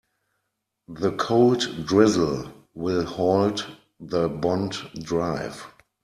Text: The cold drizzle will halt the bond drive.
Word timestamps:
The 0.87 1.11
cold 1.11 1.85
drizzle 1.85 2.51
will 2.73 3.05
halt 3.05 3.67
the 3.99 4.29
bond 4.29 4.73
drive. 4.95 5.63